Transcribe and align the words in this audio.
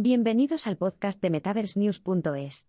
Bienvenidos 0.00 0.68
al 0.68 0.76
podcast 0.76 1.20
de 1.20 1.28
MetaverseNews.es. 1.28 2.68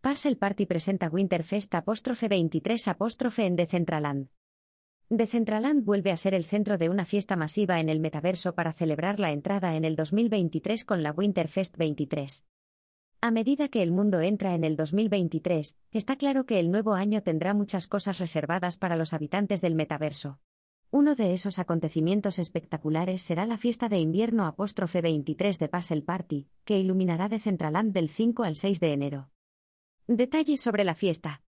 Parcel 0.00 0.36
Party 0.38 0.66
presenta 0.66 1.08
Winterfest 1.08 1.74
apóstrofe 1.74 2.28
23 2.28 2.86
apóstrofe 2.86 3.46
en 3.46 3.56
Decentraland. 3.56 4.28
Decentraland 5.08 5.84
vuelve 5.84 6.12
a 6.12 6.16
ser 6.16 6.34
el 6.34 6.44
centro 6.44 6.78
de 6.78 6.88
una 6.88 7.04
fiesta 7.04 7.34
masiva 7.34 7.80
en 7.80 7.88
el 7.88 7.98
metaverso 7.98 8.54
para 8.54 8.72
celebrar 8.72 9.18
la 9.18 9.32
entrada 9.32 9.74
en 9.74 9.84
el 9.84 9.96
2023 9.96 10.84
con 10.84 11.02
la 11.02 11.10
Winterfest 11.10 11.76
23. 11.76 12.46
A 13.20 13.32
medida 13.32 13.66
que 13.66 13.82
el 13.82 13.90
mundo 13.90 14.20
entra 14.20 14.54
en 14.54 14.62
el 14.62 14.76
2023, 14.76 15.76
está 15.90 16.14
claro 16.14 16.46
que 16.46 16.60
el 16.60 16.70
nuevo 16.70 16.94
año 16.94 17.24
tendrá 17.24 17.54
muchas 17.54 17.88
cosas 17.88 18.20
reservadas 18.20 18.76
para 18.76 18.94
los 18.94 19.14
habitantes 19.14 19.60
del 19.60 19.74
metaverso. 19.74 20.38
Uno 20.90 21.14
de 21.14 21.32
esos 21.32 21.58
acontecimientos 21.58 22.38
espectaculares 22.38 23.22
será 23.22 23.46
la 23.46 23.58
fiesta 23.58 23.88
de 23.88 23.98
invierno 23.98 24.46
apóstrofe 24.46 25.00
23 25.00 25.58
de 25.58 25.68
Puzzle 25.68 26.02
Party, 26.02 26.48
que 26.64 26.78
iluminará 26.78 27.28
Decentraland 27.28 27.92
del 27.92 28.08
5 28.08 28.44
al 28.44 28.56
6 28.56 28.80
de 28.80 28.92
enero. 28.92 29.30
Detalles 30.06 30.60
sobre 30.60 30.84
la 30.84 30.94
fiesta. 30.94 31.42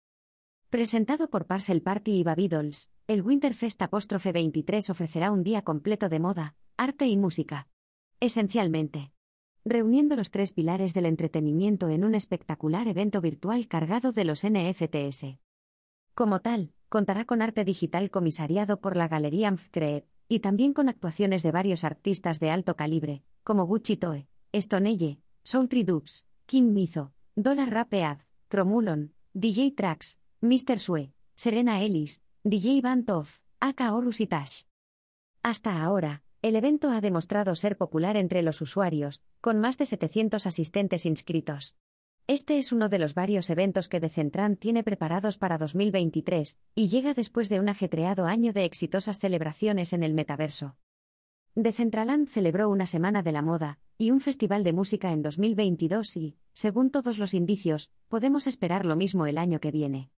Presentado 0.71 1.31
por 1.31 1.47
Parcel 1.47 1.83
Party 1.83 2.19
y 2.19 2.23
Babydols, 2.25 2.91
el 3.07 3.23
Winterfest 3.23 3.81
apóstrofe 3.81 4.33
23 4.33 4.91
ofrecerá 4.91 5.31
un 5.33 5.45
día 5.45 5.63
completo 5.63 6.09
de 6.09 6.19
moda, 6.19 6.57
arte 6.77 7.07
y 7.07 7.17
música. 7.17 7.69
Esencialmente 8.21 9.13
reuniendo 9.69 10.17
los 10.17 10.31
tres 10.31 10.53
pilares 10.53 10.95
del 10.95 11.07
entretenimiento 11.07 11.89
en 11.89 12.05
un 12.05 12.15
espectacular 12.15 12.89
evento 12.89 13.21
virtual 13.21 13.69
cargado 13.69 14.13
de 14.13 14.25
los 14.25 14.47
NFTs. 14.47 15.39
Como 16.15 16.41
tal, 16.41 16.73
contará 16.89 17.25
con 17.25 17.43
arte 17.43 17.65
digital 17.65 18.11
comisariado 18.11 18.81
por 18.81 18.97
la 18.97 19.09
Galería 19.09 19.49
Amfcreep, 19.49 20.07
y 20.29 20.41
también 20.41 20.73
con 20.73 20.89
actuaciones 20.89 21.43
de 21.43 21.51
varios 21.51 21.85
artistas 21.85 22.39
de 22.41 22.51
alto 22.51 22.77
calibre, 22.77 23.23
como 23.43 23.65
Gucci 23.67 23.97
Toe, 23.97 24.29
Stoneye, 24.55 25.21
Soultree 25.43 25.85
Dubs, 25.85 26.27
King 26.47 26.73
Mizo, 26.73 27.13
Dollar 27.35 27.71
Rapead, 27.71 28.19
Tromulon, 28.49 29.15
DJ 29.33 29.73
Trax, 29.73 30.21
Mr. 30.41 30.79
Sue, 30.79 31.13
Serena 31.35 31.83
Ellis, 31.83 32.23
DJ 32.45 32.81
Van 32.81 33.05
Toff, 33.05 33.39
Aka 33.61 33.95
Horus 33.95 34.21
y 34.21 34.27
Tash. 34.27 34.63
Hasta 35.43 35.83
ahora, 35.83 36.23
el 36.43 36.57
evento 36.57 36.91
ha 36.91 37.01
demostrado 37.01 37.55
ser 37.55 37.77
popular 37.77 38.17
entre 38.17 38.43
los 38.43 38.61
usuarios, 38.61 39.23
con 39.41 39.61
más 39.61 39.79
de 39.79 39.87
700 39.87 40.47
asistentes 40.47 41.07
inscritos. 41.07 41.77
Este 42.31 42.59
es 42.59 42.73
uno 42.73 42.91
de 42.91 42.99
los 42.99 43.15
varios 43.15 43.49
eventos 43.49 43.89
que 43.89 44.01
Decentran 44.01 44.57
tiene 44.57 44.85
preparados 44.85 45.39
para 45.39 45.57
2023, 45.57 46.59
y 46.75 46.89
llega 46.89 47.15
después 47.15 47.49
de 47.49 47.59
un 47.59 47.71
ajetreado 47.71 48.27
año 48.27 48.53
de 48.53 48.67
exitosas 48.67 49.19
celebraciones 49.19 49.95
en 49.95 50.03
el 50.03 50.13
metaverso. 50.13 50.77
Decentraland 51.55 52.29
celebró 52.29 52.69
una 52.69 52.85
semana 52.85 53.23
de 53.23 53.33
la 53.33 53.41
moda 53.41 53.79
y 53.97 54.11
un 54.11 54.21
festival 54.21 54.63
de 54.63 54.75
música 54.75 55.11
en 55.11 55.23
2022 55.23 56.19
y, 56.19 56.37
según 56.53 56.91
todos 56.91 57.17
los 57.17 57.33
indicios, 57.33 57.91
podemos 58.09 58.47
esperar 58.47 58.85
lo 58.85 58.95
mismo 58.95 59.25
el 59.25 59.39
año 59.39 59.59
que 59.59 59.71
viene. 59.71 60.11